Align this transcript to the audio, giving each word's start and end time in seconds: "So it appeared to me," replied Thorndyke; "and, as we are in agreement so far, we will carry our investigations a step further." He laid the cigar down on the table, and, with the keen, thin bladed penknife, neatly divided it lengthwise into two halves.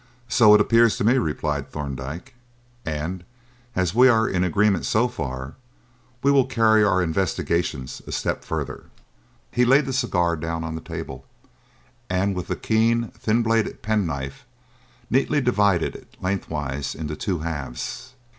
"So 0.27 0.55
it 0.55 0.59
appeared 0.61 0.89
to 0.93 1.03
me," 1.03 1.19
replied 1.19 1.69
Thorndyke; 1.69 2.33
"and, 2.87 3.23
as 3.75 3.93
we 3.93 4.07
are 4.09 4.27
in 4.27 4.43
agreement 4.43 4.83
so 4.83 5.07
far, 5.07 5.57
we 6.23 6.31
will 6.31 6.47
carry 6.47 6.83
our 6.83 7.03
investigations 7.03 8.01
a 8.07 8.11
step 8.11 8.43
further." 8.43 8.85
He 9.51 9.63
laid 9.63 9.85
the 9.85 9.93
cigar 9.93 10.35
down 10.37 10.63
on 10.63 10.73
the 10.73 10.81
table, 10.81 11.27
and, 12.09 12.35
with 12.35 12.47
the 12.47 12.55
keen, 12.55 13.09
thin 13.11 13.43
bladed 13.43 13.83
penknife, 13.83 14.43
neatly 15.11 15.39
divided 15.39 15.95
it 15.95 16.17
lengthwise 16.19 16.95
into 16.95 17.15
two 17.15 17.37
halves. 17.45 18.15